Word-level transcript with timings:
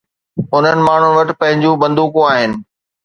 انهن 0.53 0.79
ماڻهن 0.87 1.13
وٽ 1.17 1.33
پنهنجون 1.41 1.77
بندوقون 1.85 2.29
آهن 2.33 2.57